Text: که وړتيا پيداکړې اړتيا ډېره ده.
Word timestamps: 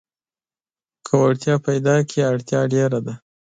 که 1.05 1.13
وړتيا 1.21 1.55
پيداکړې 1.65 2.19
اړتيا 2.31 2.61
ډېره 2.73 2.99
ده. 3.05 3.13